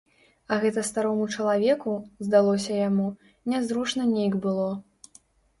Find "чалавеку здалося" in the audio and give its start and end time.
1.35-2.73